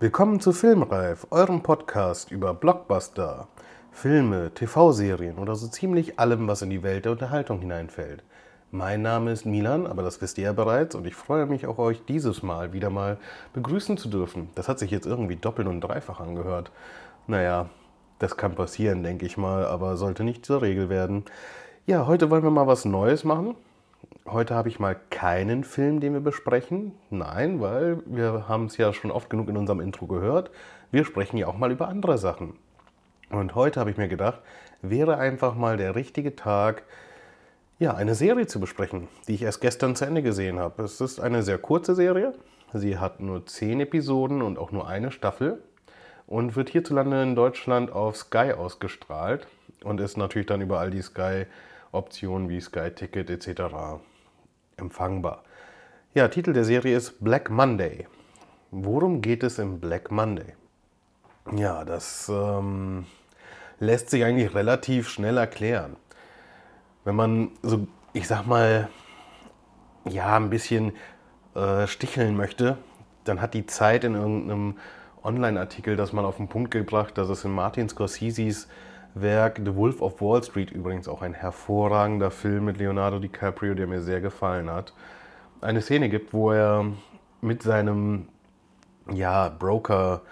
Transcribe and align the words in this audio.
Willkommen 0.00 0.40
zu 0.40 0.52
Filmreif, 0.54 1.26
eurem 1.30 1.62
Podcast 1.62 2.30
über 2.30 2.54
Blockbuster, 2.54 3.48
Filme, 3.92 4.50
TV-Serien 4.54 5.36
oder 5.36 5.56
so 5.56 5.68
ziemlich 5.68 6.18
allem, 6.18 6.48
was 6.48 6.62
in 6.62 6.70
die 6.70 6.82
Welt 6.82 7.04
der 7.04 7.12
Unterhaltung 7.12 7.60
hineinfällt. 7.60 8.24
Mein 8.72 9.00
Name 9.00 9.30
ist 9.30 9.46
Milan, 9.46 9.86
aber 9.86 10.02
das 10.02 10.20
wisst 10.20 10.38
ihr 10.38 10.44
ja 10.44 10.52
bereits 10.52 10.96
und 10.96 11.06
ich 11.06 11.14
freue 11.14 11.46
mich 11.46 11.68
auch 11.68 11.78
euch 11.78 12.04
dieses 12.04 12.42
Mal 12.42 12.72
wieder 12.72 12.90
mal 12.90 13.16
begrüßen 13.52 13.96
zu 13.96 14.08
dürfen. 14.08 14.50
Das 14.56 14.68
hat 14.68 14.80
sich 14.80 14.90
jetzt 14.90 15.06
irgendwie 15.06 15.36
doppelt 15.36 15.68
und 15.68 15.80
dreifach 15.80 16.18
angehört. 16.18 16.72
Naja, 17.28 17.70
das 18.18 18.36
kann 18.36 18.56
passieren, 18.56 19.04
denke 19.04 19.24
ich 19.24 19.36
mal, 19.36 19.64
aber 19.64 19.96
sollte 19.96 20.24
nicht 20.24 20.44
zur 20.44 20.62
Regel 20.62 20.88
werden. 20.88 21.24
Ja, 21.86 22.08
heute 22.08 22.28
wollen 22.28 22.42
wir 22.42 22.50
mal 22.50 22.66
was 22.66 22.84
Neues 22.84 23.22
machen. 23.22 23.54
Heute 24.26 24.56
habe 24.56 24.68
ich 24.68 24.80
mal 24.80 24.96
keinen 25.10 25.62
Film, 25.62 26.00
den 26.00 26.14
wir 26.14 26.20
besprechen. 26.20 26.90
Nein, 27.08 27.60
weil 27.60 28.02
wir 28.04 28.48
haben 28.48 28.66
es 28.66 28.76
ja 28.78 28.92
schon 28.92 29.12
oft 29.12 29.30
genug 29.30 29.48
in 29.48 29.56
unserem 29.56 29.78
Intro 29.78 30.08
gehört. 30.08 30.50
Wir 30.90 31.04
sprechen 31.04 31.36
ja 31.36 31.46
auch 31.46 31.56
mal 31.56 31.70
über 31.70 31.86
andere 31.86 32.18
Sachen. 32.18 32.54
Und 33.30 33.54
heute 33.54 33.78
habe 33.78 33.92
ich 33.92 33.96
mir 33.96 34.08
gedacht, 34.08 34.40
wäre 34.82 35.18
einfach 35.18 35.54
mal 35.54 35.76
der 35.76 35.94
richtige 35.94 36.34
Tag, 36.34 36.82
ja, 37.78 37.94
eine 37.94 38.14
Serie 38.14 38.46
zu 38.46 38.60
besprechen, 38.60 39.08
die 39.28 39.34
ich 39.34 39.42
erst 39.42 39.60
gestern 39.60 39.96
zu 39.96 40.04
Ende 40.04 40.22
gesehen 40.22 40.58
habe. 40.58 40.82
Es 40.82 41.00
ist 41.00 41.20
eine 41.20 41.42
sehr 41.42 41.58
kurze 41.58 41.94
Serie. 41.94 42.34
Sie 42.72 42.98
hat 42.98 43.20
nur 43.20 43.46
zehn 43.46 43.80
Episoden 43.80 44.42
und 44.42 44.58
auch 44.58 44.72
nur 44.72 44.88
eine 44.88 45.10
Staffel 45.10 45.62
und 46.26 46.56
wird 46.56 46.70
hierzulande 46.70 47.22
in 47.22 47.34
Deutschland 47.34 47.92
auf 47.92 48.16
Sky 48.16 48.52
ausgestrahlt 48.52 49.46
und 49.84 50.00
ist 50.00 50.16
natürlich 50.16 50.46
dann 50.46 50.60
über 50.60 50.80
all 50.80 50.90
die 50.90 51.02
Sky-Optionen 51.02 52.48
wie 52.48 52.60
Sky 52.60 52.90
Ticket 52.90 53.30
etc 53.30 54.00
empfangbar. 54.76 55.42
Ja, 56.14 56.28
Titel 56.28 56.52
der 56.52 56.64
Serie 56.64 56.96
ist 56.96 57.22
Black 57.22 57.50
Monday. 57.50 58.06
Worum 58.70 59.20
geht 59.20 59.42
es 59.42 59.58
im 59.58 59.80
Black 59.80 60.10
Monday? 60.10 60.54
Ja, 61.54 61.84
das 61.84 62.28
ähm, 62.28 63.06
lässt 63.78 64.10
sich 64.10 64.24
eigentlich 64.24 64.54
relativ 64.54 65.08
schnell 65.08 65.36
erklären. 65.36 65.96
Wenn 67.06 67.14
man 67.14 67.52
so, 67.62 67.86
ich 68.14 68.26
sag 68.26 68.48
mal, 68.48 68.88
ja, 70.08 70.34
ein 70.34 70.50
bisschen 70.50 70.92
äh, 71.54 71.86
sticheln 71.86 72.36
möchte, 72.36 72.78
dann 73.22 73.40
hat 73.40 73.54
die 73.54 73.64
Zeit 73.64 74.02
in 74.02 74.16
irgendeinem 74.16 74.74
Online-Artikel 75.22 75.94
das 75.94 76.12
mal 76.12 76.24
auf 76.24 76.38
den 76.38 76.48
Punkt 76.48 76.72
gebracht, 76.72 77.16
dass 77.16 77.28
es 77.28 77.44
in 77.44 77.52
Martin 77.52 77.88
Scorseses 77.88 78.66
Werk 79.14 79.60
The 79.64 79.76
Wolf 79.76 80.02
of 80.02 80.20
Wall 80.20 80.42
Street, 80.42 80.72
übrigens 80.72 81.06
auch 81.06 81.22
ein 81.22 81.32
hervorragender 81.32 82.32
Film 82.32 82.64
mit 82.64 82.78
Leonardo 82.78 83.20
DiCaprio, 83.20 83.74
der 83.74 83.86
mir 83.86 84.02
sehr 84.02 84.20
gefallen 84.20 84.68
hat, 84.68 84.92
eine 85.60 85.82
Szene 85.82 86.08
gibt, 86.08 86.32
wo 86.32 86.50
er 86.50 86.86
mit 87.40 87.62
seinem 87.62 88.26
ja, 89.12 89.48
Broker, 89.48 90.22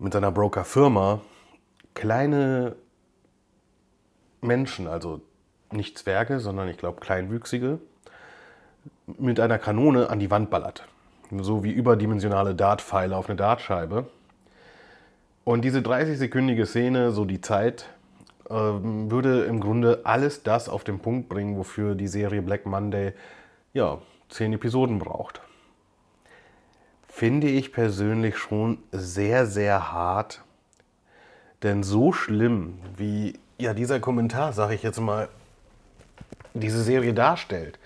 mit 0.00 0.12
seiner 0.12 0.32
Brokerfirma 0.32 1.20
kleine 1.94 2.74
Menschen, 4.40 4.88
also 4.88 5.20
nicht 5.72 5.98
Zwerge, 5.98 6.40
sondern 6.40 6.68
ich 6.68 6.76
glaube 6.76 7.00
kleinwüchsige, 7.00 7.78
mit 9.18 9.40
einer 9.40 9.58
Kanone 9.58 10.10
an 10.10 10.18
die 10.18 10.30
Wand 10.30 10.50
ballert. 10.50 10.86
So 11.30 11.64
wie 11.64 11.70
überdimensionale 11.70 12.54
Dartpfeile 12.54 13.16
auf 13.16 13.28
eine 13.28 13.36
Dartscheibe. 13.36 14.06
Und 15.44 15.62
diese 15.62 15.80
30-sekündige 15.80 16.66
Szene, 16.66 17.10
so 17.10 17.24
die 17.24 17.40
Zeit, 17.40 17.86
ähm, 18.50 19.10
würde 19.10 19.44
im 19.44 19.60
Grunde 19.60 20.00
alles 20.04 20.42
das 20.42 20.68
auf 20.68 20.84
den 20.84 21.00
Punkt 21.00 21.28
bringen, 21.28 21.56
wofür 21.56 21.94
die 21.94 22.08
Serie 22.08 22.42
Black 22.42 22.66
Monday 22.66 23.12
ja, 23.72 23.98
zehn 24.28 24.52
Episoden 24.52 24.98
braucht. 24.98 25.40
Finde 27.08 27.48
ich 27.48 27.72
persönlich 27.72 28.36
schon 28.38 28.78
sehr, 28.90 29.46
sehr 29.46 29.92
hart. 29.92 30.42
Denn 31.62 31.82
so 31.82 32.12
schlimm, 32.12 32.78
wie 32.96 33.38
ja 33.58 33.74
dieser 33.74 34.00
Kommentar, 34.00 34.52
sage 34.52 34.74
ich 34.74 34.82
jetzt 34.82 35.00
mal, 35.00 35.28
diese 36.54 36.82
Serie 36.82 37.14
darstellt, 37.14 37.78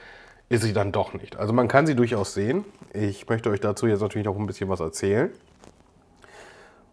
ist 0.48 0.62
sie 0.62 0.72
dann 0.72 0.92
doch 0.92 1.14
nicht. 1.14 1.36
Also 1.36 1.52
man 1.52 1.68
kann 1.68 1.86
sie 1.86 1.94
durchaus 1.94 2.34
sehen. 2.34 2.64
Ich 2.92 3.28
möchte 3.28 3.50
euch 3.50 3.60
dazu 3.60 3.86
jetzt 3.86 4.00
natürlich 4.00 4.28
auch 4.28 4.36
ein 4.36 4.46
bisschen 4.46 4.68
was 4.68 4.80
erzählen. 4.80 5.30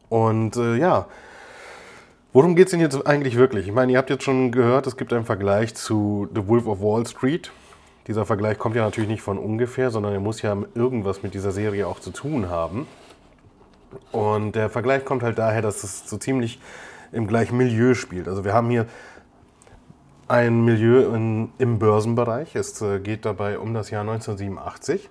Und 0.09 0.57
äh, 0.57 0.75
ja, 0.75 1.07
worum 2.33 2.55
geht 2.55 2.67
es 2.67 2.71
denn 2.71 2.79
jetzt 2.79 3.05
eigentlich 3.07 3.35
wirklich? 3.35 3.67
Ich 3.67 3.73
meine, 3.73 3.91
ihr 3.91 3.97
habt 3.97 4.09
jetzt 4.09 4.23
schon 4.23 4.51
gehört, 4.51 4.87
es 4.87 4.97
gibt 4.97 5.13
einen 5.13 5.25
Vergleich 5.25 5.75
zu 5.75 6.27
The 6.33 6.47
Wolf 6.47 6.67
of 6.67 6.81
Wall 6.81 7.05
Street. 7.05 7.51
Dieser 8.07 8.25
Vergleich 8.25 8.57
kommt 8.57 8.75
ja 8.75 8.83
natürlich 8.83 9.09
nicht 9.09 9.21
von 9.21 9.37
ungefähr, 9.37 9.89
sondern 9.91 10.13
er 10.13 10.19
muss 10.19 10.41
ja 10.41 10.57
irgendwas 10.75 11.23
mit 11.23 11.33
dieser 11.33 11.51
Serie 11.51 11.87
auch 11.87 11.99
zu 11.99 12.11
tun 12.11 12.49
haben. 12.49 12.85
Und 14.11 14.53
der 14.55 14.69
Vergleich 14.69 15.05
kommt 15.05 15.23
halt 15.23 15.37
daher, 15.37 15.61
dass 15.61 15.83
es 15.83 16.09
so 16.09 16.17
ziemlich 16.17 16.59
im 17.11 17.27
gleichen 17.27 17.57
Milieu 17.57 17.93
spielt. 17.93 18.27
Also 18.27 18.43
wir 18.43 18.53
haben 18.53 18.69
hier 18.69 18.87
ein 20.27 20.63
Milieu 20.63 21.13
in, 21.13 21.51
im 21.57 21.79
Börsenbereich. 21.79 22.55
Es 22.55 22.81
äh, 22.81 22.99
geht 22.99 23.25
dabei 23.25 23.59
um 23.59 23.73
das 23.73 23.89
Jahr 23.89 24.01
1987. 24.01 25.09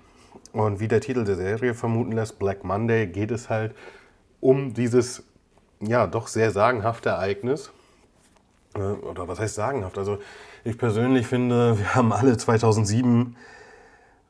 Und 0.52 0.80
wie 0.80 0.88
der 0.88 1.00
Titel 1.00 1.24
der 1.24 1.36
Serie 1.36 1.74
vermuten 1.74 2.12
lässt, 2.12 2.38
Black 2.38 2.64
Monday, 2.64 3.06
geht 3.06 3.30
es 3.30 3.48
halt 3.48 3.74
um 4.40 4.74
dieses 4.74 5.24
ja 5.80 6.06
doch 6.06 6.28
sehr 6.28 6.50
sagenhafte 6.50 7.10
Ereignis. 7.10 7.72
Äh, 8.74 8.80
oder 8.80 9.28
was 9.28 9.38
heißt 9.38 9.54
sagenhaft? 9.54 9.98
Also 9.98 10.18
ich 10.64 10.78
persönlich 10.78 11.26
finde, 11.26 11.78
wir 11.78 11.94
haben 11.94 12.12
alle 12.12 12.36
2007 12.36 13.36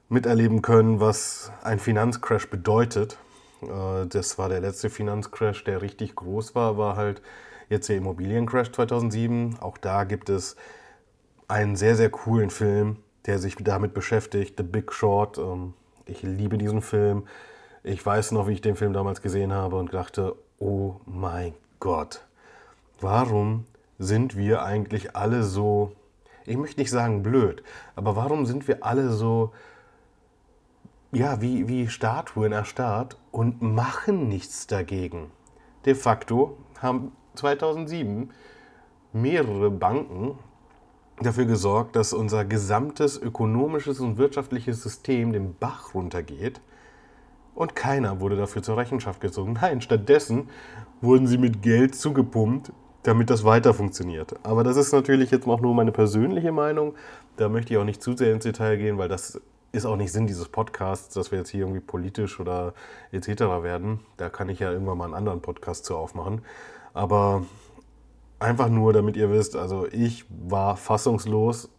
miterleben 0.09 0.63
können, 0.63 1.01
was 1.01 1.53
ein 1.63 1.79
Finanzcrash 1.79 2.49
bedeutet. 2.51 3.19
Äh, 3.63 4.07
das 4.07 4.39
war 4.39 4.49
der 4.49 4.61
letzte 4.61 4.91
Finanzcrash, 4.91 5.65
der 5.65 5.83
richtig 5.83 6.15
groß 6.15 6.55
war, 6.55 6.77
war 6.77 6.97
halt 6.97 7.23
jetzt 7.73 7.89
der 7.89 7.97
Immobiliencrash 7.97 8.71
2007. 8.71 9.59
Auch 9.61 9.79
da 9.79 10.05
gibt 10.05 10.29
es 10.29 10.57
einen 11.49 11.75
sehr, 11.75 11.97
sehr 11.97 12.11
coolen 12.11 12.51
Film, 12.51 12.99
der 13.27 13.39
sich 13.39 13.57
damit 13.57 13.95
beschäftigt, 13.95 14.55
The 14.59 14.63
Big 14.63 14.93
Short. 14.93 15.39
Ähm, 15.39 15.75
ich 16.07 16.23
liebe 16.23 16.59
diesen 16.59 16.83
Film. 16.83 17.27
Ich 17.83 18.05
weiß 18.05 18.31
noch, 18.33 18.47
wie 18.47 18.53
ich 18.53 18.61
den 18.61 18.77
Film 18.77 18.93
damals 18.93 19.23
gesehen 19.23 19.53
habe 19.53 19.77
und 19.77 19.93
dachte, 19.93 20.37
oh 20.59 20.97
mein 21.05 21.55
Gott, 21.81 22.25
warum 23.01 23.67
sind 23.99 24.37
wir 24.37 24.63
eigentlich 24.63 25.17
alle 25.17 25.43
so, 25.43 25.93
ich 26.45 26.57
möchte 26.57 26.81
nicht 26.81 26.91
sagen 26.91 27.23
blöd, 27.23 27.65
aber 27.97 28.15
warum 28.15 28.47
sind 28.47 28.69
wir 28.69 28.85
alle 28.85 29.11
so, 29.11 29.53
ja, 31.11 31.41
wie, 31.41 31.69
wie 31.69 31.89
Statuen 31.89 32.53
erstarrt 32.53 33.19
und 33.33 33.63
machen 33.63 34.29
nichts 34.29 34.67
dagegen? 34.69 35.31
De 35.85 35.95
facto 35.97 36.57
haben 36.81 37.13
2007 37.35 38.31
mehrere 39.13 39.71
Banken 39.71 40.39
dafür 41.21 41.45
gesorgt, 41.45 41.97
dass 41.97 42.13
unser 42.13 42.45
gesamtes 42.45 43.21
ökonomisches 43.21 44.01
und 44.01 44.19
wirtschaftliches 44.19 44.83
System 44.83 45.33
den 45.33 45.55
Bach 45.59 45.95
runtergeht 45.95 46.61
und 47.55 47.77
keiner 47.77 48.21
wurde 48.21 48.37
dafür 48.37 48.63
zur 48.63 48.77
Rechenschaft 48.77 49.21
gezogen. 49.21 49.55
Nein, 49.61 49.81
stattdessen 49.81 50.49
wurden 51.01 51.27
sie 51.27 51.39
mit 51.39 51.63
Geld 51.63 51.95
zugepumpt, 51.95 52.73
damit 53.03 53.31
das 53.31 53.45
weiter 53.45 53.75
funktioniert. 53.75 54.35
Aber 54.43 54.65
das 54.65 54.77
ist 54.77 54.93
natürlich 54.93 55.31
jetzt 55.31 55.47
auch 55.47 55.61
nur 55.61 55.75
meine 55.75 55.93
persönliche 55.93 56.53
Meinung. 56.53 56.95
Da 57.37 57.49
möchte 57.49 57.75
ich 57.75 57.79
auch 57.79 57.85
nicht 57.85 58.03
zu 58.03 58.17
sehr 58.17 58.33
ins 58.33 58.45
Detail 58.45 58.77
gehen, 58.77 58.99
weil 58.99 59.09
das 59.09 59.41
ist 59.73 59.87
auch 59.87 59.97
nicht 59.97 60.13
Sinn 60.13 60.27
dieses 60.27 60.49
Podcasts, 60.49 61.15
dass 61.15 61.31
wir 61.31 61.39
jetzt 61.39 61.51
hier 61.51 61.61
irgendwie 61.61 61.81
politisch 61.81 62.41
oder 62.41 62.75
etc. 63.11 63.29
werden. 63.63 64.01
Da 64.19 64.29
kann 64.29 64.49
ich 64.49 64.59
ja 64.59 64.71
irgendwann 64.71 64.99
mal 64.99 65.07
einen 65.07 65.15
anderen 65.15 65.41
Podcast 65.41 65.85
zu 65.85 65.97
aufmachen. 65.97 66.43
Aber 66.95 67.45
einfach 68.39 68.69
nur, 68.69 68.93
damit 68.93 69.17
ihr 69.17 69.31
wisst, 69.31 69.57
also 69.57 69.87
ich 69.91 70.25
war 70.29 70.77
fassungslos 70.77 71.71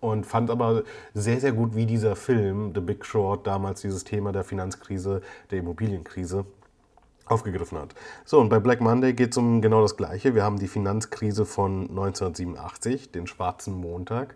und 0.00 0.24
fand 0.26 0.50
aber 0.50 0.82
sehr, 1.14 1.40
sehr 1.40 1.52
gut, 1.52 1.74
wie 1.74 1.86
dieser 1.86 2.16
Film, 2.16 2.72
The 2.74 2.80
Big 2.80 3.04
Short, 3.04 3.46
damals 3.46 3.82
dieses 3.82 4.04
Thema 4.04 4.32
der 4.32 4.44
Finanzkrise, 4.44 5.20
der 5.50 5.58
Immobilienkrise 5.58 6.46
aufgegriffen 7.26 7.78
hat. 7.78 7.94
So, 8.24 8.40
und 8.40 8.48
bei 8.48 8.58
Black 8.58 8.80
Monday 8.80 9.12
geht 9.12 9.32
es 9.32 9.36
um 9.36 9.60
genau 9.60 9.82
das 9.82 9.96
Gleiche. 9.96 10.34
Wir 10.34 10.42
haben 10.42 10.58
die 10.58 10.68
Finanzkrise 10.68 11.44
von 11.44 11.82
1987, 11.82 13.12
den 13.12 13.26
schwarzen 13.26 13.74
Montag, 13.74 14.34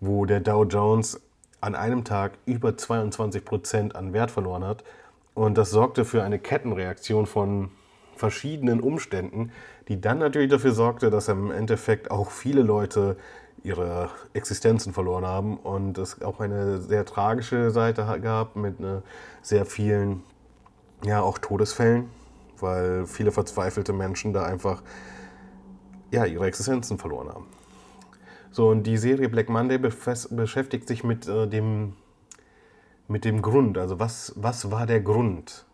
wo 0.00 0.26
der 0.26 0.40
Dow 0.40 0.64
Jones 0.64 1.20
an 1.60 1.74
einem 1.74 2.04
Tag 2.04 2.32
über 2.44 2.76
22 2.76 3.44
Prozent 3.44 3.96
an 3.96 4.12
Wert 4.12 4.30
verloren 4.30 4.64
hat. 4.64 4.84
Und 5.32 5.56
das 5.56 5.70
sorgte 5.70 6.04
für 6.04 6.22
eine 6.22 6.38
Kettenreaktion 6.38 7.26
von 7.26 7.70
verschiedenen 8.22 8.80
Umständen, 8.80 9.50
die 9.88 10.00
dann 10.00 10.20
natürlich 10.20 10.48
dafür 10.48 10.70
sorgte, 10.70 11.10
dass 11.10 11.26
im 11.26 11.50
Endeffekt 11.50 12.12
auch 12.12 12.30
viele 12.30 12.62
Leute 12.62 13.16
ihre 13.64 14.10
Existenzen 14.32 14.92
verloren 14.92 15.26
haben 15.26 15.56
und 15.56 15.98
es 15.98 16.22
auch 16.22 16.38
eine 16.38 16.78
sehr 16.78 17.04
tragische 17.04 17.72
Seite 17.72 18.20
gab 18.22 18.54
mit 18.54 18.78
äh, 18.78 19.00
sehr 19.40 19.66
vielen 19.66 20.22
ja 21.04 21.20
auch 21.20 21.38
Todesfällen, 21.38 22.10
weil 22.60 23.06
viele 23.06 23.32
verzweifelte 23.32 23.92
Menschen 23.92 24.32
da 24.32 24.44
einfach 24.44 24.84
ja, 26.12 26.24
ihre 26.24 26.46
Existenzen 26.46 26.98
verloren 26.98 27.28
haben. 27.28 27.46
So, 28.52 28.68
und 28.68 28.84
die 28.84 28.98
Serie 28.98 29.28
Black 29.28 29.48
Monday 29.48 29.78
beschäftigt 29.78 30.86
sich 30.86 31.02
mit, 31.02 31.26
äh, 31.26 31.48
dem, 31.48 31.94
mit 33.08 33.24
dem 33.24 33.42
Grund. 33.42 33.78
Also, 33.78 33.98
was, 33.98 34.32
was 34.36 34.70
war 34.70 34.86
der 34.86 35.00
Grund, 35.00 35.64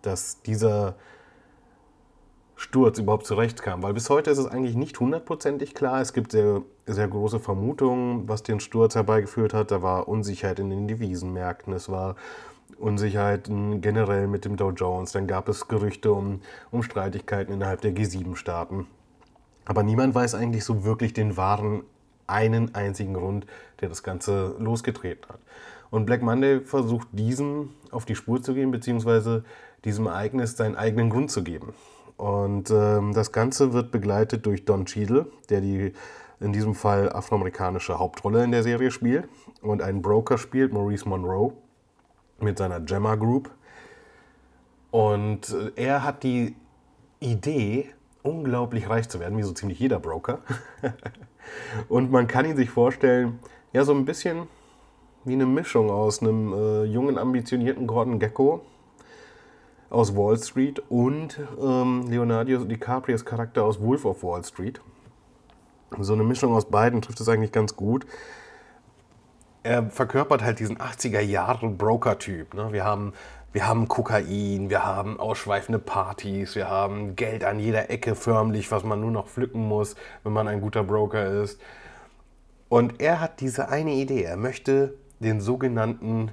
dass 0.00 0.40
dieser 0.40 0.94
Sturz 2.62 2.98
überhaupt 2.98 3.26
zurechtkam? 3.26 3.82
Weil 3.82 3.92
bis 3.92 4.08
heute 4.08 4.30
ist 4.30 4.38
es 4.38 4.46
eigentlich 4.46 4.76
nicht 4.76 5.00
hundertprozentig 5.00 5.74
klar. 5.74 6.00
Es 6.00 6.12
gibt 6.12 6.30
sehr, 6.30 6.62
sehr 6.86 7.08
große 7.08 7.40
Vermutungen, 7.40 8.28
was 8.28 8.44
den 8.44 8.60
Sturz 8.60 8.94
herbeigeführt 8.94 9.52
hat. 9.52 9.72
Da 9.72 9.82
war 9.82 10.06
Unsicherheit 10.06 10.60
in 10.60 10.70
den 10.70 10.86
Devisenmärkten, 10.86 11.72
es 11.72 11.88
war 11.88 12.14
Unsicherheiten 12.78 13.80
generell 13.80 14.28
mit 14.28 14.44
dem 14.44 14.56
Dow 14.56 14.70
Jones. 14.70 15.10
Dann 15.10 15.26
gab 15.26 15.48
es 15.48 15.66
Gerüchte 15.66 16.12
um, 16.12 16.40
um 16.70 16.84
Streitigkeiten 16.84 17.52
innerhalb 17.52 17.80
der 17.80 17.92
G7-Staaten. 17.94 18.86
Aber 19.64 19.82
niemand 19.82 20.14
weiß 20.14 20.36
eigentlich 20.36 20.64
so 20.64 20.84
wirklich 20.84 21.12
den 21.12 21.36
wahren 21.36 21.82
einen 22.28 22.76
einzigen 22.76 23.14
Grund, 23.14 23.44
der 23.80 23.88
das 23.88 24.04
Ganze 24.04 24.54
losgetreten 24.58 25.28
hat. 25.28 25.40
Und 25.90 26.06
Black 26.06 26.22
Monday 26.22 26.60
versucht 26.60 27.08
diesem 27.10 27.70
auf 27.90 28.04
die 28.04 28.14
Spur 28.14 28.40
zu 28.40 28.54
gehen, 28.54 28.70
beziehungsweise 28.70 29.44
diesem 29.84 30.06
Ereignis 30.06 30.56
seinen 30.56 30.76
eigenen 30.76 31.10
Grund 31.10 31.30
zu 31.32 31.42
geben. 31.42 31.74
Und 32.16 32.70
ähm, 32.70 33.12
das 33.14 33.32
Ganze 33.32 33.72
wird 33.72 33.90
begleitet 33.90 34.46
durch 34.46 34.64
Don 34.64 34.84
Cheadle, 34.84 35.26
der 35.48 35.60
die 35.60 35.92
in 36.40 36.52
diesem 36.52 36.74
Fall 36.74 37.10
afroamerikanische 37.12 37.98
Hauptrolle 37.98 38.44
in 38.44 38.50
der 38.50 38.62
Serie 38.62 38.90
spielt 38.90 39.28
und 39.60 39.80
einen 39.80 40.02
Broker 40.02 40.38
spielt, 40.38 40.72
Maurice 40.72 41.08
Monroe, 41.08 41.52
mit 42.40 42.58
seiner 42.58 42.80
Gemma 42.80 43.14
Group. 43.14 43.50
Und 44.90 45.50
äh, 45.50 45.72
er 45.76 46.04
hat 46.04 46.22
die 46.22 46.56
Idee, 47.20 47.90
unglaublich 48.22 48.88
reich 48.88 49.08
zu 49.08 49.20
werden, 49.20 49.38
wie 49.38 49.42
so 49.42 49.52
ziemlich 49.52 49.78
jeder 49.78 49.98
Broker. 49.98 50.40
Und 51.88 52.10
man 52.10 52.26
kann 52.26 52.44
ihn 52.44 52.56
sich 52.56 52.70
vorstellen, 52.70 53.40
ja, 53.72 53.84
so 53.84 53.92
ein 53.92 54.04
bisschen 54.04 54.46
wie 55.24 55.32
eine 55.32 55.46
Mischung 55.46 55.90
aus 55.90 56.20
einem 56.20 56.52
äh, 56.52 56.84
jungen, 56.84 57.18
ambitionierten 57.18 57.86
Gordon 57.86 58.18
Gecko 58.18 58.64
aus 59.92 60.16
Wall 60.16 60.38
Street 60.38 60.82
und 60.88 61.38
ähm, 61.60 62.06
Leonardo 62.08 62.64
DiCaprios 62.64 63.24
Charakter 63.24 63.62
aus 63.64 63.80
Wolf 63.80 64.04
of 64.06 64.22
Wall 64.22 64.42
Street. 64.42 64.80
So 66.00 66.14
eine 66.14 66.24
Mischung 66.24 66.54
aus 66.54 66.64
beiden 66.64 67.02
trifft 67.02 67.20
es 67.20 67.28
eigentlich 67.28 67.52
ganz 67.52 67.76
gut. 67.76 68.06
Er 69.62 69.90
verkörpert 69.90 70.42
halt 70.42 70.58
diesen 70.58 70.78
80er 70.78 71.20
Jahre 71.20 71.68
Broker-Typ. 71.68 72.54
Ne? 72.54 72.72
Wir 72.72 72.84
haben 72.84 73.12
wir 73.52 73.66
haben 73.66 73.86
Kokain, 73.86 74.70
wir 74.70 74.82
haben 74.82 75.20
ausschweifende 75.20 75.78
Partys, 75.78 76.54
wir 76.54 76.70
haben 76.70 77.16
Geld 77.16 77.44
an 77.44 77.60
jeder 77.60 77.90
Ecke 77.90 78.14
förmlich, 78.14 78.72
was 78.72 78.82
man 78.82 79.02
nur 79.02 79.10
noch 79.10 79.28
pflücken 79.28 79.68
muss, 79.68 79.94
wenn 80.24 80.32
man 80.32 80.48
ein 80.48 80.62
guter 80.62 80.82
Broker 80.82 81.42
ist. 81.42 81.60
Und 82.70 83.02
er 83.02 83.20
hat 83.20 83.40
diese 83.40 83.68
eine 83.68 83.92
Idee. 83.92 84.22
Er 84.22 84.38
möchte 84.38 84.94
den 85.20 85.42
sogenannten 85.42 86.30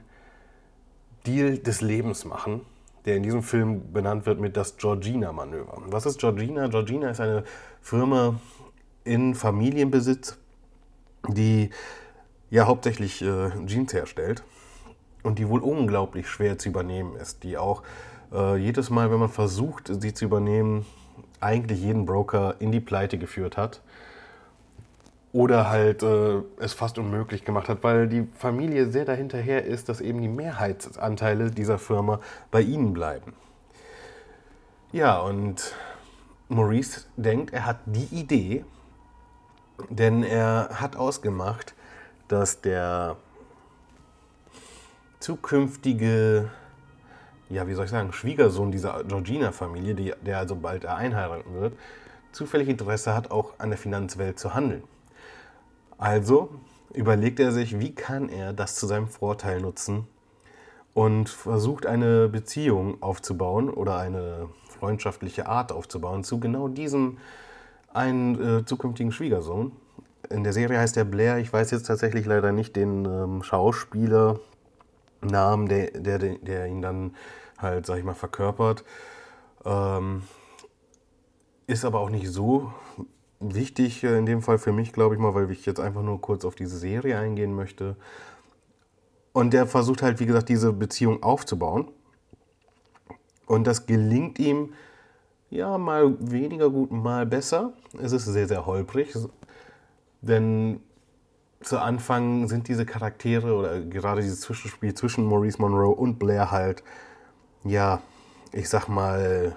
Deal 1.27 1.57
des 1.57 1.81
Lebens 1.81 2.23
machen, 2.23 2.61
der 3.05 3.15
in 3.15 3.23
diesem 3.23 3.43
Film 3.43 3.91
benannt 3.91 4.25
wird 4.25 4.39
mit 4.39 4.57
das 4.57 4.77
Georgina-Manöver. 4.77 5.83
Was 5.87 6.05
ist 6.05 6.19
Georgina? 6.19 6.67
Georgina 6.67 7.09
ist 7.09 7.19
eine 7.19 7.43
Firma 7.81 8.39
in 9.03 9.35
Familienbesitz, 9.35 10.37
die 11.27 11.69
ja 12.49 12.65
hauptsächlich 12.65 13.21
äh, 13.21 13.49
Jeans 13.65 13.93
herstellt 13.93 14.43
und 15.23 15.39
die 15.39 15.47
wohl 15.49 15.61
unglaublich 15.61 16.27
schwer 16.27 16.57
zu 16.57 16.69
übernehmen 16.69 17.15
ist, 17.15 17.43
die 17.43 17.57
auch 17.57 17.83
äh, 18.31 18.57
jedes 18.57 18.89
Mal, 18.89 19.11
wenn 19.11 19.19
man 19.19 19.29
versucht, 19.29 19.91
sie 20.01 20.13
zu 20.13 20.25
übernehmen, 20.25 20.85
eigentlich 21.39 21.81
jeden 21.81 22.05
Broker 22.05 22.55
in 22.59 22.71
die 22.71 22.79
Pleite 22.79 23.17
geführt 23.17 23.57
hat 23.57 23.81
oder 25.31 25.69
halt 25.69 26.01
äh, 26.01 26.41
es 26.57 26.73
fast 26.73 26.97
unmöglich 26.97 27.45
gemacht 27.45 27.69
hat, 27.69 27.83
weil 27.83 28.07
die 28.07 28.27
Familie 28.33 28.89
sehr 28.89 29.05
dahinterher 29.05 29.63
ist, 29.63 29.89
dass 29.89 30.01
eben 30.01 30.21
die 30.21 30.27
Mehrheitsanteile 30.27 31.51
dieser 31.51 31.77
Firma 31.77 32.19
bei 32.51 32.61
ihnen 32.61 32.93
bleiben. 32.93 33.33
Ja, 34.91 35.19
und 35.19 35.75
Maurice 36.47 37.05
denkt, 37.15 37.53
er 37.53 37.65
hat 37.67 37.77
die 37.85 38.07
Idee, 38.15 38.65
denn 39.89 40.23
er 40.23 40.69
hat 40.73 40.95
ausgemacht, 40.95 41.75
dass 42.27 42.61
der 42.61 43.15
zukünftige, 45.19 46.49
ja, 47.49 47.67
wie 47.67 47.73
soll 47.75 47.85
ich 47.85 47.91
sagen, 47.91 48.13
Schwiegersohn 48.13 48.71
dieser 48.71 49.03
Georgina-Familie, 49.03 49.93
die, 49.93 50.13
der 50.25 50.39
also 50.39 50.55
bald 50.55 50.87
einheiraten 50.87 51.53
wird, 51.53 51.73
zufällig 52.31 52.67
Interesse 52.67 53.13
hat, 53.13 53.29
auch 53.29 53.53
an 53.59 53.69
der 53.69 53.77
Finanzwelt 53.77 54.39
zu 54.39 54.55
handeln. 54.55 54.83
Also 55.99 56.49
überlegt 56.93 57.41
er 57.41 57.51
sich, 57.51 57.79
wie 57.79 57.93
kann 57.93 58.29
er 58.29 58.53
das 58.53 58.75
zu 58.75 58.87
seinem 58.87 59.09
Vorteil 59.09 59.59
nutzen 59.59 60.07
und 60.93 61.27
versucht 61.27 61.85
eine 61.85 62.29
Beziehung 62.29 63.03
aufzubauen 63.03 63.69
oder 63.69 63.97
eine 63.97 64.49
freundschaftliche 64.69 65.45
Art 65.47 65.73
aufzubauen 65.73 66.23
zu 66.23 66.39
genau 66.39 66.69
diesem 66.69 67.17
einen 67.93 68.59
äh, 68.59 68.65
zukünftigen 68.65 69.11
Schwiegersohn. 69.11 69.73
In 70.29 70.45
der 70.45 70.53
Serie 70.53 70.79
heißt 70.79 70.95
er 70.95 71.03
Blair, 71.03 71.37
ich 71.37 71.51
weiß 71.51 71.69
jetzt 71.71 71.87
tatsächlich 71.87 72.25
leider 72.25 72.53
nicht 72.53 72.77
den 72.77 73.03
ähm, 73.03 73.43
Schauspieler, 73.43 74.39
Namen, 75.21 75.67
der, 75.67 75.91
der, 75.91 76.17
der 76.17 76.67
ihn 76.67 76.81
dann 76.81 77.13
halt, 77.57 77.85
sag 77.85 77.97
ich 77.97 78.05
mal, 78.05 78.13
verkörpert. 78.13 78.85
Ähm, 79.65 80.23
ist 81.67 81.83
aber 81.83 81.99
auch 81.99 82.09
nicht 82.09 82.29
so 82.29 82.71
wichtig 83.39 84.03
in 84.03 84.25
dem 84.25 84.41
Fall 84.41 84.57
für 84.57 84.71
mich, 84.71 84.93
glaube 84.93 85.15
ich 85.15 85.21
mal, 85.21 85.33
weil 85.33 85.49
ich 85.51 85.65
jetzt 85.65 85.79
einfach 85.79 86.01
nur 86.01 86.19
kurz 86.21 86.45
auf 86.45 86.55
diese 86.55 86.77
Serie 86.77 87.17
eingehen 87.17 87.55
möchte. 87.55 87.95
Und 89.33 89.53
der 89.53 89.67
versucht 89.67 90.01
halt, 90.01 90.19
wie 90.19 90.25
gesagt, 90.25 90.49
diese 90.49 90.73
Beziehung 90.73 91.23
aufzubauen. 91.23 91.89
Und 93.45 93.65
das 93.65 93.85
gelingt 93.85 94.39
ihm 94.39 94.73
ja 95.49 95.77
mal 95.77 96.15
weniger 96.19 96.69
gut, 96.69 96.91
mal 96.91 97.25
besser. 97.25 97.73
Es 98.01 98.11
ist 98.11 98.25
sehr, 98.25 98.47
sehr 98.47 98.65
holprig. 98.65 99.15
Denn 100.21 100.81
zu 101.61 101.79
Anfang 101.79 102.47
sind 102.47 102.67
diese 102.67 102.85
Charaktere 102.85 103.53
oder 103.53 103.79
gerade 103.81 104.21
dieses 104.21 104.41
Zwischenspiel 104.41 104.93
zwischen 104.93 105.25
Maurice 105.25 105.61
Monroe 105.61 105.95
und 105.95 106.19
Blair 106.19 106.51
halt, 106.51 106.83
ja, 107.63 108.01
ich 108.51 108.69
sag 108.69 108.87
mal, 108.87 109.55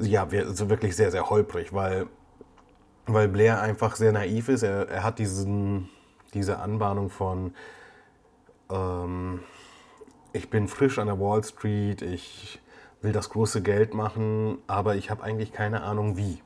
ja, 0.00 0.26
also 0.30 0.70
wirklich 0.70 0.96
sehr, 0.96 1.10
sehr 1.10 1.28
holprig, 1.28 1.72
weil, 1.72 2.06
weil 3.06 3.28
Blair 3.28 3.60
einfach 3.60 3.96
sehr 3.96 4.12
naiv 4.12 4.48
ist. 4.48 4.62
Er, 4.62 4.88
er 4.88 5.02
hat 5.02 5.18
diesen, 5.18 5.88
diese 6.34 6.58
Anbahnung 6.58 7.10
von, 7.10 7.54
ähm, 8.70 9.40
ich 10.32 10.50
bin 10.50 10.68
frisch 10.68 10.98
an 10.98 11.06
der 11.06 11.18
Wall 11.18 11.42
Street, 11.42 12.02
ich 12.02 12.60
will 13.02 13.12
das 13.12 13.30
große 13.30 13.62
Geld 13.62 13.94
machen, 13.94 14.58
aber 14.66 14.96
ich 14.96 15.10
habe 15.10 15.22
eigentlich 15.22 15.52
keine 15.52 15.82
Ahnung 15.82 16.16
wie. 16.16 16.42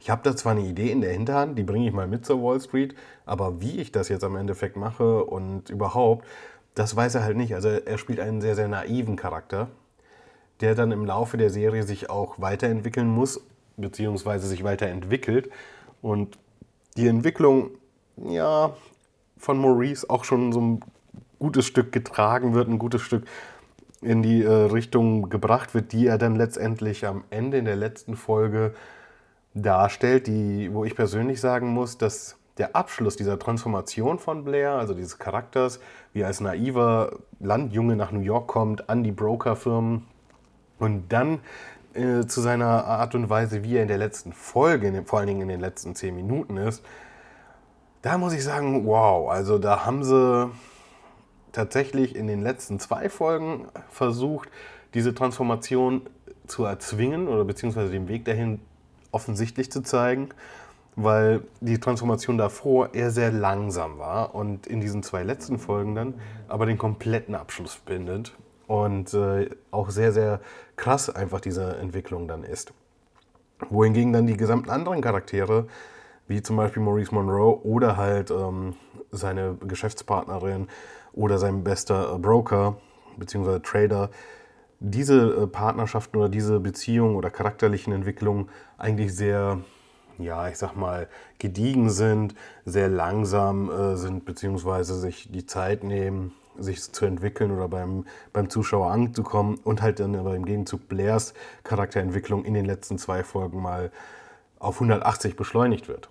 Ich 0.00 0.10
habe 0.10 0.22
da 0.22 0.36
zwar 0.36 0.52
eine 0.52 0.62
Idee 0.62 0.90
in 0.90 1.00
der 1.00 1.12
Hinterhand, 1.12 1.58
die 1.58 1.62
bringe 1.62 1.86
ich 1.86 1.92
mal 1.92 2.06
mit 2.06 2.24
zur 2.24 2.42
Wall 2.42 2.60
Street, 2.60 2.94
aber 3.24 3.60
wie 3.60 3.80
ich 3.80 3.92
das 3.92 4.08
jetzt 4.08 4.24
am 4.24 4.36
Endeffekt 4.36 4.76
mache 4.76 5.24
und 5.24 5.70
überhaupt, 5.70 6.26
das 6.74 6.94
weiß 6.94 7.16
er 7.16 7.24
halt 7.24 7.36
nicht. 7.36 7.54
Also 7.54 7.68
er 7.68 7.98
spielt 7.98 8.20
einen 8.20 8.40
sehr, 8.40 8.54
sehr 8.54 8.68
naiven 8.68 9.16
Charakter, 9.16 9.68
der 10.60 10.74
dann 10.74 10.92
im 10.92 11.04
Laufe 11.04 11.36
der 11.36 11.50
Serie 11.50 11.82
sich 11.82 12.10
auch 12.10 12.40
weiterentwickeln 12.40 13.08
muss, 13.08 13.40
beziehungsweise 13.76 14.46
sich 14.46 14.64
weiterentwickelt. 14.64 15.50
Und 16.02 16.38
die 16.96 17.08
Entwicklung, 17.08 17.70
ja, 18.16 18.74
von 19.36 19.58
Maurice 19.58 20.08
auch 20.08 20.24
schon 20.24 20.52
so 20.52 20.60
ein 20.60 20.80
gutes 21.38 21.66
Stück 21.66 21.92
getragen 21.92 22.54
wird, 22.54 22.68
ein 22.68 22.78
gutes 22.78 23.02
Stück 23.02 23.24
in 24.00 24.22
die 24.22 24.42
äh, 24.42 24.50
Richtung 24.50 25.28
gebracht 25.28 25.74
wird, 25.74 25.92
die 25.92 26.06
er 26.06 26.18
dann 26.18 26.36
letztendlich 26.36 27.06
am 27.06 27.24
Ende 27.30 27.58
in 27.58 27.64
der 27.64 27.76
letzten 27.76 28.16
Folge 28.16 28.74
darstellt, 29.54 30.26
die, 30.26 30.72
wo 30.72 30.84
ich 30.84 30.94
persönlich 30.94 31.40
sagen 31.40 31.68
muss, 31.68 31.98
dass 31.98 32.36
der 32.58 32.74
Abschluss 32.74 33.16
dieser 33.16 33.38
Transformation 33.38 34.18
von 34.18 34.44
Blair, 34.44 34.72
also 34.72 34.94
dieses 34.94 35.18
Charakters, 35.18 35.80
wie 36.12 36.20
er 36.20 36.28
als 36.28 36.40
naiver 36.40 37.18
Landjunge 37.40 37.96
nach 37.96 38.12
New 38.12 38.20
York 38.20 38.46
kommt, 38.46 38.88
an 38.88 39.02
die 39.02 39.12
Brokerfirmen 39.12 40.06
und 40.78 41.08
dann 41.08 41.40
äh, 41.94 42.26
zu 42.26 42.40
seiner 42.40 42.84
Art 42.84 43.14
und 43.14 43.30
Weise, 43.30 43.64
wie 43.64 43.76
er 43.76 43.82
in 43.82 43.88
der 43.88 43.98
letzten 43.98 44.32
Folge, 44.32 44.88
in, 44.88 45.06
vor 45.06 45.18
allen 45.18 45.28
Dingen 45.28 45.42
in 45.42 45.48
den 45.48 45.60
letzten 45.60 45.94
zehn 45.94 46.14
Minuten 46.14 46.56
ist, 46.56 46.84
da 48.02 48.18
muss 48.18 48.32
ich 48.34 48.44
sagen, 48.44 48.86
wow, 48.86 49.30
also 49.30 49.58
da 49.58 49.84
haben 49.84 50.04
sie 50.04 50.50
tatsächlich 51.52 52.14
in 52.14 52.26
den 52.26 52.42
letzten 52.42 52.78
zwei 52.78 53.08
Folgen 53.08 53.66
versucht, 53.88 54.48
diese 54.94 55.14
Transformation 55.14 56.02
zu 56.46 56.64
erzwingen 56.64 57.28
oder 57.28 57.44
beziehungsweise 57.44 57.90
den 57.90 58.08
Weg 58.08 58.24
dahin 58.24 58.60
offensichtlich 59.10 59.72
zu 59.72 59.82
zeigen, 59.82 60.28
weil 60.94 61.42
die 61.60 61.80
Transformation 61.80 62.38
davor 62.38 62.94
eher 62.94 63.10
sehr 63.10 63.32
langsam 63.32 63.98
war 63.98 64.34
und 64.34 64.66
in 64.66 64.80
diesen 64.80 65.02
zwei 65.02 65.22
letzten 65.22 65.58
Folgen 65.58 65.94
dann 65.94 66.14
aber 66.48 66.66
den 66.66 66.78
kompletten 66.78 67.34
Abschluss 67.34 67.80
findet. 67.86 68.34
Und 68.66 69.14
äh, 69.14 69.50
auch 69.70 69.90
sehr, 69.90 70.12
sehr 70.12 70.40
krass 70.76 71.10
einfach 71.10 71.40
diese 71.40 71.76
Entwicklung 71.76 72.28
dann 72.28 72.42
ist. 72.42 72.72
Wohingegen 73.70 74.12
dann 74.12 74.26
die 74.26 74.36
gesamten 74.36 74.70
anderen 74.70 75.00
Charaktere, 75.00 75.66
wie 76.28 76.42
zum 76.42 76.56
Beispiel 76.56 76.82
Maurice 76.82 77.14
Monroe 77.14 77.64
oder 77.64 77.96
halt 77.96 78.30
ähm, 78.30 78.74
seine 79.10 79.56
Geschäftspartnerin 79.66 80.68
oder 81.12 81.38
sein 81.38 81.64
bester 81.64 82.18
Broker 82.18 82.76
bzw. 83.16 83.60
Trader, 83.60 84.10
diese 84.80 85.42
äh, 85.42 85.46
Partnerschaften 85.46 86.18
oder 86.18 86.28
diese 86.28 86.60
Beziehungen 86.60 87.16
oder 87.16 87.30
charakterlichen 87.30 87.92
Entwicklungen 87.92 88.48
eigentlich 88.76 89.14
sehr, 89.14 89.60
ja, 90.18 90.48
ich 90.48 90.58
sag 90.58 90.74
mal, 90.76 91.08
gediegen 91.38 91.88
sind, 91.88 92.34
sehr 92.64 92.88
langsam 92.88 93.70
äh, 93.70 93.96
sind, 93.96 94.24
beziehungsweise 94.24 94.98
sich 94.98 95.30
die 95.32 95.46
Zeit 95.46 95.82
nehmen, 95.84 96.32
sich 96.58 96.92
zu 96.92 97.04
entwickeln 97.06 97.50
oder 97.50 97.68
beim, 97.68 98.04
beim 98.32 98.50
Zuschauer 98.50 98.90
anzukommen 98.90 99.58
und 99.64 99.82
halt 99.82 100.00
dann 100.00 100.14
aber 100.16 100.34
im 100.34 100.44
Gegenzug 100.44 100.88
Blairs 100.88 101.34
Charakterentwicklung 101.64 102.44
in 102.44 102.54
den 102.54 102.64
letzten 102.64 102.98
zwei 102.98 103.24
Folgen 103.24 103.60
mal 103.62 103.90
auf 104.58 104.76
180 104.76 105.36
beschleunigt 105.36 105.88
wird. 105.88 106.08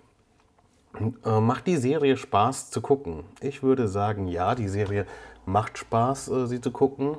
Äh, 1.24 1.40
macht 1.40 1.66
die 1.66 1.76
Serie 1.76 2.16
Spaß 2.16 2.70
zu 2.70 2.80
gucken? 2.80 3.24
Ich 3.40 3.62
würde 3.62 3.88
sagen, 3.88 4.28
ja, 4.28 4.54
die 4.54 4.68
Serie 4.68 5.06
macht 5.44 5.78
Spaß, 5.78 6.28
äh, 6.28 6.46
sie 6.46 6.60
zu 6.60 6.70
gucken. 6.70 7.16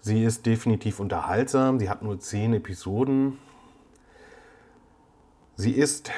Sie 0.00 0.22
ist 0.22 0.44
definitiv 0.44 1.00
unterhaltsam. 1.00 1.78
Sie 1.78 1.88
hat 1.88 2.02
nur 2.02 2.18
zehn 2.20 2.52
Episoden. 2.54 3.38
Sie 5.56 5.72
ist 5.72 6.10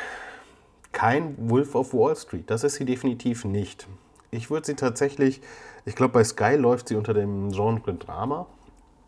kein 0.92 1.36
Wolf 1.50 1.74
of 1.74 1.92
Wall 1.92 2.16
Street. 2.16 2.50
Das 2.50 2.64
ist 2.64 2.74
sie 2.74 2.84
definitiv 2.84 3.44
nicht. 3.44 3.86
Ich 4.30 4.50
würde 4.50 4.66
sie 4.66 4.74
tatsächlich, 4.74 5.40
ich 5.84 5.94
glaube, 5.94 6.14
bei 6.14 6.24
Sky 6.24 6.56
läuft 6.56 6.88
sie 6.88 6.96
unter 6.96 7.14
dem 7.14 7.50
Genre 7.50 7.94
Drama 7.94 8.46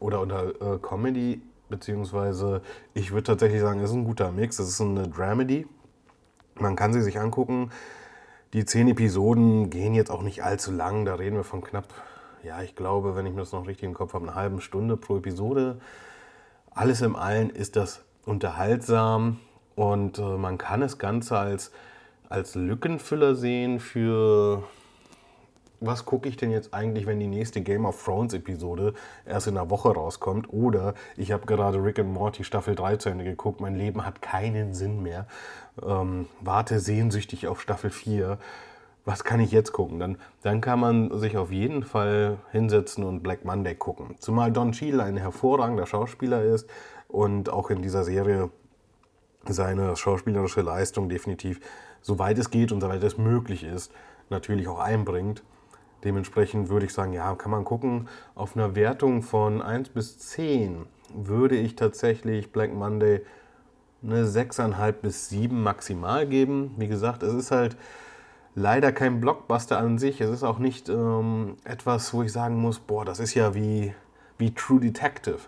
oder 0.00 0.20
unter 0.20 0.74
äh, 0.74 0.78
Comedy, 0.78 1.42
beziehungsweise 1.68 2.62
ich 2.94 3.10
würde 3.10 3.24
tatsächlich 3.24 3.60
sagen, 3.60 3.80
es 3.80 3.90
ist 3.90 3.96
ein 3.96 4.04
guter 4.04 4.32
Mix. 4.32 4.58
Es 4.58 4.68
ist 4.68 4.80
eine 4.80 5.08
Dramedy. 5.08 5.66
Man 6.54 6.76
kann 6.76 6.92
sie 6.92 7.02
sich 7.02 7.18
angucken. 7.20 7.70
Die 8.52 8.64
zehn 8.64 8.88
Episoden 8.88 9.70
gehen 9.70 9.94
jetzt 9.94 10.10
auch 10.10 10.22
nicht 10.22 10.42
allzu 10.42 10.72
lang. 10.72 11.04
Da 11.04 11.14
reden 11.14 11.36
wir 11.36 11.44
von 11.44 11.62
knapp 11.62 11.86
ja, 12.42 12.62
ich 12.62 12.74
glaube, 12.74 13.16
wenn 13.16 13.26
ich 13.26 13.32
mir 13.32 13.40
das 13.40 13.52
noch 13.52 13.66
richtig 13.66 13.84
im 13.84 13.94
Kopf 13.94 14.14
habe, 14.14 14.26
eine 14.26 14.34
halbe 14.34 14.60
Stunde 14.60 14.96
pro 14.96 15.16
Episode. 15.16 15.80
Alles 16.70 17.00
im 17.02 17.16
Allen 17.16 17.50
ist 17.50 17.76
das 17.76 18.04
unterhaltsam 18.24 19.40
und 19.74 20.18
äh, 20.18 20.36
man 20.36 20.58
kann 20.58 20.80
das 20.80 20.98
Ganze 20.98 21.38
als, 21.38 21.72
als 22.28 22.54
Lückenfüller 22.54 23.34
sehen 23.34 23.80
für 23.80 24.62
was 25.80 26.04
gucke 26.04 26.28
ich 26.28 26.36
denn 26.36 26.50
jetzt 26.50 26.74
eigentlich, 26.74 27.06
wenn 27.06 27.20
die 27.20 27.26
nächste 27.26 27.60
Game 27.60 27.84
of 27.84 28.02
Thrones 28.02 28.34
Episode 28.34 28.94
erst 29.26 29.46
in 29.46 29.56
einer 29.56 29.70
Woche 29.70 29.90
rauskommt? 29.90 30.52
Oder 30.52 30.94
ich 31.16 31.32
habe 31.32 31.46
gerade 31.46 31.82
Rick 31.82 31.98
and 31.98 32.12
Morty 32.12 32.44
Staffel 32.44 32.74
3 32.74 32.96
zu 32.96 33.08
Ende 33.08 33.24
geguckt, 33.24 33.60
mein 33.60 33.76
Leben 33.76 34.04
hat 34.04 34.22
keinen 34.22 34.74
Sinn 34.74 35.02
mehr. 35.02 35.26
Ähm, 35.86 36.26
warte 36.40 36.80
sehnsüchtig 36.80 37.46
auf 37.46 37.60
Staffel 37.60 37.90
4 37.90 38.38
was 39.08 39.24
kann 39.24 39.40
ich 39.40 39.52
jetzt 39.52 39.72
gucken? 39.72 39.98
Dann, 39.98 40.18
dann 40.42 40.60
kann 40.60 40.78
man 40.78 41.18
sich 41.18 41.38
auf 41.38 41.50
jeden 41.50 41.82
Fall 41.82 42.36
hinsetzen 42.52 43.04
und 43.04 43.22
Black 43.22 43.42
Monday 43.42 43.74
gucken. 43.74 44.16
Zumal 44.18 44.52
Don 44.52 44.72
Cheadle 44.72 45.02
ein 45.02 45.16
hervorragender 45.16 45.86
Schauspieler 45.86 46.42
ist 46.42 46.68
und 47.08 47.48
auch 47.48 47.70
in 47.70 47.80
dieser 47.80 48.04
Serie 48.04 48.50
seine 49.46 49.96
schauspielerische 49.96 50.60
Leistung 50.60 51.08
definitiv, 51.08 51.58
soweit 52.02 52.36
es 52.36 52.50
geht 52.50 52.70
und 52.70 52.82
soweit 52.82 53.02
es 53.02 53.16
möglich 53.16 53.64
ist, 53.64 53.92
natürlich 54.28 54.68
auch 54.68 54.78
einbringt. 54.78 55.42
Dementsprechend 56.04 56.68
würde 56.68 56.86
ich 56.86 56.92
sagen, 56.92 57.12
ja, 57.12 57.34
kann 57.34 57.50
man 57.50 57.64
gucken. 57.64 58.08
Auf 58.34 58.56
einer 58.56 58.74
Wertung 58.74 59.22
von 59.22 59.60
1 59.62 59.90
bis 59.90 60.18
10 60.18 60.86
würde 61.14 61.56
ich 61.56 61.76
tatsächlich 61.76 62.52
Black 62.52 62.72
Monday 62.72 63.22
eine 64.02 64.24
6,5 64.24 64.92
bis 64.92 65.28
7 65.28 65.60
maximal 65.60 66.26
geben. 66.26 66.74
Wie 66.76 66.86
gesagt, 66.86 67.22
es 67.22 67.34
ist 67.34 67.50
halt 67.50 67.76
leider 68.54 68.92
kein 68.92 69.20
Blockbuster 69.20 69.78
an 69.78 69.98
sich. 69.98 70.20
Es 70.20 70.30
ist 70.30 70.44
auch 70.44 70.58
nicht 70.58 70.88
ähm, 70.88 71.56
etwas, 71.64 72.12
wo 72.14 72.22
ich 72.22 72.32
sagen 72.32 72.56
muss, 72.56 72.78
boah, 72.78 73.04
das 73.04 73.18
ist 73.18 73.34
ja 73.34 73.54
wie, 73.54 73.94
wie 74.36 74.54
True 74.54 74.80
Detective, 74.80 75.40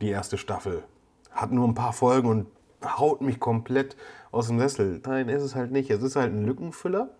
die 0.00 0.10
erste 0.10 0.38
Staffel. 0.38 0.84
Hat 1.32 1.50
nur 1.52 1.66
ein 1.66 1.74
paar 1.74 1.92
Folgen 1.92 2.28
und 2.28 2.46
haut 2.84 3.20
mich 3.20 3.40
komplett 3.40 3.96
aus 4.30 4.48
dem 4.48 4.58
Sessel. 4.58 5.00
Nein, 5.04 5.28
ist 5.28 5.42
es 5.42 5.54
halt 5.54 5.72
nicht. 5.72 5.90
Es 5.90 6.02
ist 6.02 6.16
halt 6.16 6.32
ein 6.32 6.44
Lückenfüller, 6.44 7.10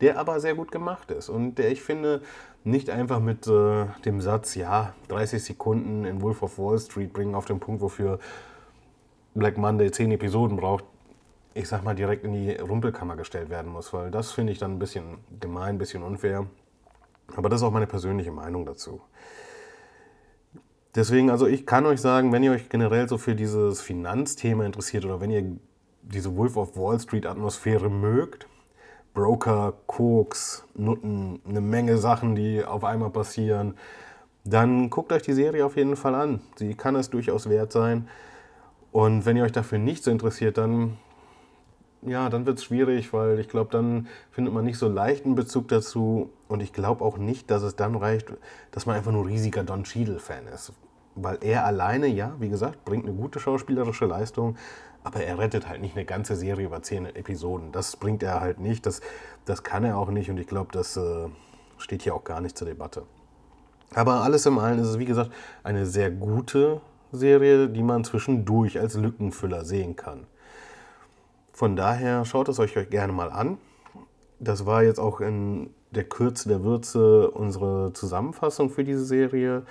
der 0.00 0.18
aber 0.18 0.40
sehr 0.40 0.54
gut 0.54 0.70
gemacht 0.70 1.10
ist. 1.10 1.28
Und 1.28 1.56
der, 1.56 1.70
ich 1.70 1.82
finde, 1.82 2.22
nicht 2.64 2.90
einfach 2.90 3.20
mit 3.20 3.46
äh, 3.46 3.86
dem 4.04 4.20
Satz, 4.20 4.54
ja, 4.54 4.94
30 5.08 5.42
Sekunden 5.42 6.04
in 6.04 6.20
Wolf 6.20 6.42
of 6.42 6.58
Wall 6.58 6.78
Street 6.78 7.12
bringen 7.12 7.34
auf 7.34 7.44
den 7.44 7.60
Punkt, 7.60 7.80
wofür 7.80 8.18
Black 9.34 9.56
Monday 9.56 9.90
10 9.90 10.12
Episoden 10.12 10.56
braucht, 10.56 10.84
ich 11.54 11.68
sag 11.68 11.84
mal, 11.84 11.94
direkt 11.94 12.24
in 12.24 12.32
die 12.32 12.52
Rumpelkammer 12.52 13.16
gestellt 13.16 13.50
werden 13.50 13.70
muss, 13.70 13.92
weil 13.92 14.10
das 14.10 14.32
finde 14.32 14.52
ich 14.52 14.58
dann 14.58 14.72
ein 14.72 14.78
bisschen 14.78 15.18
gemein, 15.40 15.76
ein 15.76 15.78
bisschen 15.78 16.02
unfair. 16.02 16.46
Aber 17.34 17.48
das 17.48 17.60
ist 17.60 17.66
auch 17.66 17.72
meine 17.72 17.86
persönliche 17.86 18.30
Meinung 18.30 18.66
dazu. 18.66 19.00
Deswegen, 20.94 21.30
also 21.30 21.46
ich 21.46 21.66
kann 21.66 21.84
euch 21.86 22.00
sagen, 22.00 22.32
wenn 22.32 22.42
ihr 22.42 22.52
euch 22.52 22.68
generell 22.68 23.08
so 23.08 23.18
für 23.18 23.34
dieses 23.34 23.80
Finanzthema 23.80 24.64
interessiert 24.64 25.04
oder 25.04 25.20
wenn 25.20 25.30
ihr 25.30 25.56
diese 26.02 26.36
Wolf 26.36 26.56
of 26.56 26.76
Wall 26.76 26.98
Street 26.98 27.26
Atmosphäre 27.26 27.90
mögt, 27.90 28.46
Broker, 29.16 29.72
Koks, 29.86 30.64
Nutten, 30.74 31.40
eine 31.48 31.62
Menge 31.62 31.96
Sachen, 31.96 32.34
die 32.34 32.62
auf 32.62 32.84
einmal 32.84 33.08
passieren, 33.08 33.74
dann 34.44 34.90
guckt 34.90 35.10
euch 35.10 35.22
die 35.22 35.32
Serie 35.32 35.64
auf 35.64 35.76
jeden 35.76 35.96
Fall 35.96 36.14
an. 36.14 36.40
Sie 36.56 36.74
kann 36.74 36.94
es 36.96 37.08
durchaus 37.08 37.48
wert 37.48 37.72
sein. 37.72 38.08
Und 38.92 39.24
wenn 39.24 39.38
ihr 39.38 39.44
euch 39.44 39.52
dafür 39.52 39.78
nicht 39.78 40.04
so 40.04 40.10
interessiert, 40.10 40.58
dann 40.58 40.98
ja, 42.02 42.28
dann 42.28 42.44
wird 42.44 42.58
es 42.58 42.64
schwierig, 42.64 43.14
weil 43.14 43.40
ich 43.40 43.48
glaube, 43.48 43.70
dann 43.72 44.06
findet 44.30 44.52
man 44.52 44.66
nicht 44.66 44.78
so 44.78 44.86
leicht 44.86 45.24
einen 45.24 45.34
Bezug 45.34 45.68
dazu. 45.68 46.30
Und 46.46 46.62
ich 46.62 46.74
glaube 46.74 47.02
auch 47.02 47.16
nicht, 47.16 47.50
dass 47.50 47.62
es 47.62 47.74
dann 47.74 47.96
reicht, 47.96 48.32
dass 48.70 48.84
man 48.84 48.96
einfach 48.96 49.12
nur 49.12 49.26
riesiger 49.26 49.64
Don 49.64 49.84
Cheadle-Fan 49.84 50.46
ist. 50.54 50.72
Weil 51.16 51.38
er 51.40 51.64
alleine, 51.64 52.06
ja, 52.06 52.34
wie 52.38 52.50
gesagt, 52.50 52.84
bringt 52.84 53.06
eine 53.06 53.14
gute 53.14 53.40
schauspielerische 53.40 54.04
Leistung, 54.04 54.56
aber 55.02 55.22
er 55.22 55.38
rettet 55.38 55.68
halt 55.68 55.80
nicht 55.80 55.96
eine 55.96 56.04
ganze 56.04 56.36
Serie 56.36 56.66
über 56.66 56.82
zehn 56.82 57.06
Episoden. 57.06 57.72
Das 57.72 57.96
bringt 57.96 58.22
er 58.22 58.40
halt 58.40 58.60
nicht, 58.60 58.86
das, 58.86 59.00
das 59.46 59.62
kann 59.62 59.84
er 59.84 59.96
auch 59.96 60.10
nicht 60.10 60.30
und 60.30 60.38
ich 60.38 60.46
glaube, 60.46 60.70
das 60.72 60.96
äh, 60.96 61.28
steht 61.78 62.02
hier 62.02 62.14
auch 62.14 62.24
gar 62.24 62.40
nicht 62.40 62.56
zur 62.58 62.66
Debatte. 62.66 63.04
Aber 63.94 64.22
alles 64.22 64.44
im 64.46 64.58
Allen 64.58 64.78
ist 64.78 64.88
es, 64.88 64.98
wie 64.98 65.04
gesagt, 65.04 65.30
eine 65.62 65.86
sehr 65.86 66.10
gute 66.10 66.80
Serie, 67.12 67.68
die 67.68 67.82
man 67.82 68.04
zwischendurch 68.04 68.78
als 68.78 68.96
Lückenfüller 68.96 69.64
sehen 69.64 69.96
kann. 69.96 70.26
Von 71.52 71.76
daher 71.76 72.24
schaut 72.24 72.48
es 72.48 72.58
euch 72.58 72.74
gerne 72.90 73.12
mal 73.12 73.30
an. 73.30 73.58
Das 74.38 74.66
war 74.66 74.82
jetzt 74.82 75.00
auch 75.00 75.20
in 75.20 75.70
der 75.92 76.04
Kürze 76.04 76.48
der 76.48 76.62
Würze 76.62 77.30
unsere 77.30 77.92
Zusammenfassung 77.94 78.68
für 78.68 78.84
diese 78.84 79.04
Serie. 79.04 79.62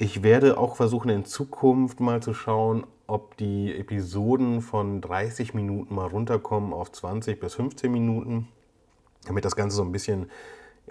Ich 0.00 0.22
werde 0.22 0.58
auch 0.58 0.76
versuchen 0.76 1.08
in 1.08 1.24
Zukunft 1.24 1.98
mal 1.98 2.22
zu 2.22 2.32
schauen, 2.32 2.86
ob 3.08 3.36
die 3.36 3.74
Episoden 3.74 4.60
von 4.60 5.00
30 5.00 5.54
Minuten 5.54 5.92
mal 5.92 6.06
runterkommen 6.06 6.72
auf 6.72 6.92
20 6.92 7.40
bis 7.40 7.56
15 7.56 7.90
Minuten, 7.90 8.46
damit 9.26 9.44
das 9.44 9.56
Ganze 9.56 9.74
so 9.74 9.82
ein 9.82 9.90
bisschen 9.90 10.30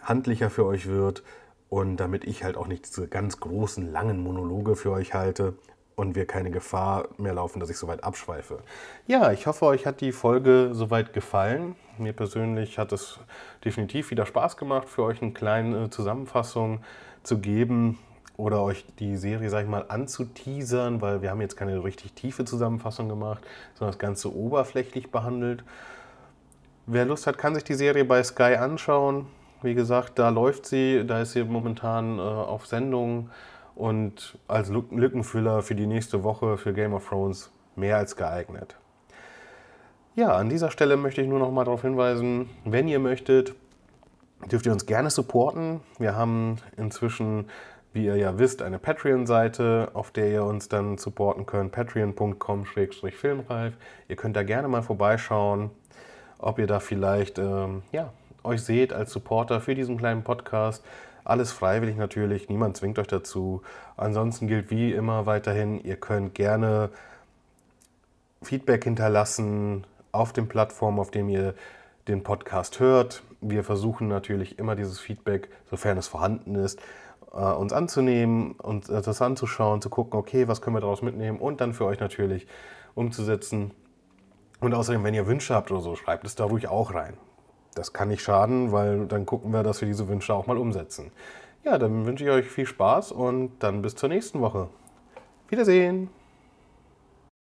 handlicher 0.01 0.49
für 0.49 0.65
euch 0.65 0.87
wird 0.87 1.23
und 1.69 1.95
damit 1.95 2.25
ich 2.25 2.43
halt 2.43 2.57
auch 2.57 2.67
nicht 2.67 2.85
diese 2.85 3.07
ganz 3.07 3.39
großen, 3.39 3.89
langen 3.89 4.21
Monologe 4.21 4.75
für 4.75 4.91
euch 4.91 5.13
halte, 5.13 5.53
und 5.95 6.15
wir 6.15 6.27
keine 6.27 6.51
Gefahr 6.51 7.07
mehr 7.17 7.33
laufen, 7.33 7.59
dass 7.59 7.71
ich 7.71 7.77
soweit 7.77 8.03
abschweife. 8.03 8.59
Ja, 9.07 9.31
ich 9.31 9.47
hoffe, 9.47 9.65
euch 9.65 9.87
hat 9.87 9.99
die 9.99 10.11
Folge 10.11 10.69
soweit 10.73 11.11
gefallen. 11.11 11.75
Mir 11.97 12.13
persönlich 12.13 12.77
hat 12.77 12.91
es 12.91 13.19
definitiv 13.65 14.11
wieder 14.11 14.27
Spaß 14.27 14.57
gemacht, 14.57 14.87
für 14.89 15.01
euch 15.01 15.23
eine 15.23 15.31
kleine 15.31 15.89
Zusammenfassung 15.89 16.81
zu 17.23 17.39
geben 17.39 17.97
oder 18.37 18.61
euch 18.61 18.85
die 18.99 19.17
Serie, 19.17 19.49
sag 19.49 19.63
ich 19.63 19.69
mal, 19.69 19.85
anzuteasern, 19.87 21.01
weil 21.01 21.21
wir 21.21 21.31
haben 21.31 21.41
jetzt 21.41 21.57
keine 21.57 21.83
richtig 21.83 22.13
tiefe 22.13 22.45
Zusammenfassung 22.45 23.09
gemacht, 23.09 23.43
sondern 23.73 23.93
das 23.93 23.99
Ganze 23.99 24.33
oberflächlich 24.33 25.11
behandelt. 25.11 25.63
Wer 26.85 27.05
Lust 27.05 27.27
hat, 27.27 27.37
kann 27.37 27.55
sich 27.55 27.63
die 27.63 27.73
Serie 27.73 28.05
bei 28.05 28.23
Sky 28.23 28.55
anschauen. 28.55 29.25
Wie 29.63 29.73
gesagt, 29.73 30.19
da 30.19 30.29
läuft 30.29 30.67
sie, 30.67 31.03
da 31.05 31.21
ist 31.21 31.33
sie 31.33 31.43
momentan 31.43 32.19
äh, 32.19 32.21
auf 32.21 32.67
Sendung 32.67 33.31
und 33.75 34.37
als 34.47 34.69
Lückenfüller 34.69 35.61
für 35.63 35.75
die 35.75 35.87
nächste 35.87 36.23
Woche 36.23 36.57
für 36.57 36.73
Game 36.73 36.93
of 36.93 37.09
Thrones 37.09 37.51
mehr 37.75 37.97
als 37.97 38.15
geeignet. 38.15 38.77
Ja, 40.15 40.35
an 40.35 40.49
dieser 40.49 40.71
Stelle 40.71 40.97
möchte 40.97 41.21
ich 41.21 41.27
nur 41.27 41.39
noch 41.39 41.51
mal 41.51 41.63
darauf 41.63 41.83
hinweisen, 41.83 42.49
wenn 42.65 42.87
ihr 42.87 42.99
möchtet, 42.99 43.53
dürft 44.51 44.65
ihr 44.65 44.71
uns 44.71 44.85
gerne 44.85 45.09
supporten. 45.09 45.81
Wir 45.99 46.15
haben 46.15 46.57
inzwischen, 46.75 47.49
wie 47.93 48.05
ihr 48.05 48.15
ja 48.15 48.37
wisst, 48.37 48.61
eine 48.61 48.79
Patreon-Seite, 48.79 49.91
auf 49.93 50.11
der 50.11 50.29
ihr 50.29 50.43
uns 50.43 50.69
dann 50.69 50.97
supporten 50.97 51.45
könnt, 51.45 51.71
patreon.com-filmreif. 51.71 53.73
Ihr 54.07 54.15
könnt 54.15 54.35
da 54.35 54.43
gerne 54.43 54.67
mal 54.67 54.83
vorbeischauen, 54.83 55.71
ob 56.39 56.59
ihr 56.59 56.67
da 56.67 56.79
vielleicht 56.79 57.39
ähm, 57.39 57.83
ja, 57.91 58.13
euch 58.43 58.61
seht 58.61 58.93
als 58.93 59.11
Supporter 59.11 59.61
für 59.61 59.75
diesen 59.75 59.97
kleinen 59.97 60.23
Podcast. 60.23 60.83
Alles 61.23 61.51
freiwillig 61.51 61.97
natürlich, 61.97 62.49
niemand 62.49 62.77
zwingt 62.77 62.99
euch 62.99 63.07
dazu. 63.07 63.61
Ansonsten 63.97 64.47
gilt 64.47 64.69
wie 64.69 64.93
immer 64.93 65.25
weiterhin, 65.25 65.83
ihr 65.83 65.97
könnt 65.97 66.35
gerne 66.35 66.89
Feedback 68.41 68.83
hinterlassen 68.83 69.85
auf 70.11 70.31
den 70.31 70.47
Plattformen, 70.47 70.99
auf 70.99 71.11
denen 71.11 71.29
ihr 71.29 71.53
den 72.07 72.23
Podcast 72.23 72.79
hört. 72.79 73.23
Wir 73.41 73.63
versuchen 73.63 74.07
natürlich 74.07 74.57
immer 74.57 74.75
dieses 74.75 74.99
Feedback, 74.99 75.49
sofern 75.69 75.97
es 75.97 76.07
vorhanden 76.07 76.55
ist, 76.55 76.79
uns 77.31 77.73
anzunehmen 77.73 78.53
und 78.53 78.89
das 78.89 79.21
anzuschauen, 79.21 79.81
zu 79.81 79.89
gucken, 79.89 80.19
okay, 80.19 80.47
was 80.47 80.61
können 80.61 80.75
wir 80.75 80.81
daraus 80.81 81.01
mitnehmen 81.01 81.39
und 81.39 81.61
dann 81.61 81.73
für 81.73 81.85
euch 81.85 81.99
natürlich 81.99 82.47
umzusetzen. 82.95 83.71
Und 84.59 84.73
außerdem, 84.73 85.03
wenn 85.03 85.13
ihr 85.13 85.27
Wünsche 85.27 85.53
habt 85.53 85.71
oder 85.71 85.81
so, 85.81 85.95
schreibt 85.95 86.25
es 86.25 86.35
da 86.35 86.45
ruhig 86.45 86.67
auch 86.67 86.93
rein. 86.93 87.15
Das 87.75 87.93
kann 87.93 88.07
nicht 88.07 88.23
schaden, 88.23 88.71
weil 88.71 89.05
dann 89.05 89.25
gucken 89.27 89.51
wir, 89.51 89.61
dass 89.61 89.81
wir 89.81 89.87
diese 89.87 90.07
Wünsche 90.07 90.33
auch 90.33 90.47
mal 90.47 90.57
umsetzen. 90.57 91.11
Ja, 91.63 91.77
dann 91.77 92.05
wünsche 92.05 92.23
ich 92.23 92.29
euch 92.31 92.47
viel 92.47 92.65
Spaß 92.65 93.11
und 93.11 93.51
dann 93.59 93.83
bis 93.83 93.95
zur 93.95 94.09
nächsten 94.09 94.41
Woche. 94.41 94.69
Wiedersehen! 95.49 96.09